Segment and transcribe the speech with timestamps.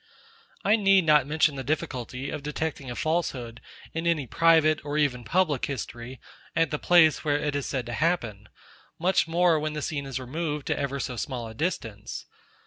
[0.65, 3.61] I need not mention the difficulty of detecting a falsehood
[3.93, 6.19] in any private or even public history,
[6.55, 8.49] at the place, where it is said to happen;
[8.97, 12.25] much more when the scene is removed to ever so small a distance.